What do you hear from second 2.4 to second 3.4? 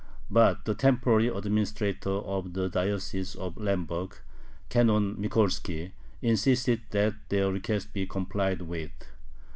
the diocese